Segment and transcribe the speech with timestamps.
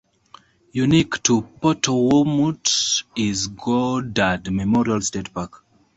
[0.71, 5.63] Unique to Potowomut is Goddard Memorial State Park.